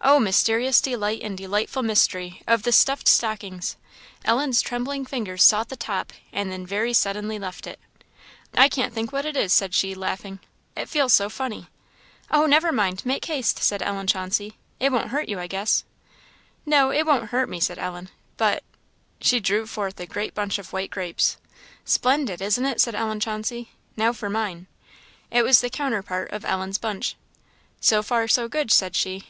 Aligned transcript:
Oh, 0.00 0.20
mysterious 0.20 0.80
delight, 0.80 1.20
and 1.20 1.36
delightful 1.36 1.82
mystery, 1.82 2.42
of 2.46 2.62
the 2.62 2.70
stuffed 2.70 3.08
stocking! 3.08 3.60
Ellen's 4.24 4.62
trembling 4.62 5.04
fingers 5.04 5.42
sought 5.42 5.68
the 5.68 5.74
top, 5.74 6.12
and 6.32 6.52
then 6.52 6.64
very 6.64 6.92
suddenly 6.92 7.40
left 7.40 7.66
it. 7.66 7.80
"I 8.54 8.68
can't 8.68 8.94
think 8.94 9.10
what 9.10 9.26
it 9.26 9.36
is," 9.36 9.52
said 9.52 9.74
she, 9.74 9.96
laughing 9.96 10.38
"it 10.76 10.88
feels 10.88 11.12
so 11.12 11.28
funny." 11.28 11.66
"Oh, 12.30 12.46
never 12.46 12.70
mind! 12.70 13.04
make 13.04 13.24
haste," 13.24 13.58
said 13.60 13.82
Ellen 13.82 14.06
Chauncey; 14.06 14.56
"it 14.78 14.92
won't 14.92 15.08
hurt 15.08 15.28
you, 15.28 15.40
I 15.40 15.48
guess." 15.48 15.82
"No, 16.64 16.92
it 16.92 17.04
won't 17.04 17.30
hurt 17.30 17.48
me," 17.48 17.58
said 17.58 17.80
Ellen, 17.80 18.10
"but" 18.36 18.62
She 19.20 19.40
drew 19.40 19.66
forth 19.66 19.98
a 19.98 20.06
great 20.06 20.34
bunch 20.34 20.60
of 20.60 20.72
white 20.72 20.92
grapes. 20.92 21.36
"Splendid! 21.84 22.40
isn't 22.40 22.64
it?" 22.64 22.80
said 22.80 22.94
Ellen 22.94 23.18
Chauncey. 23.18 23.70
"Now 23.96 24.12
for 24.12 24.30
mine." 24.30 24.68
It 25.32 25.42
was 25.42 25.60
the 25.60 25.68
counterpart 25.68 26.30
of 26.30 26.44
Ellen's 26.44 26.78
bunch. 26.78 27.16
"So 27.80 28.04
far, 28.04 28.28
so 28.28 28.46
good," 28.46 28.70
said 28.70 28.94
she. 28.94 29.24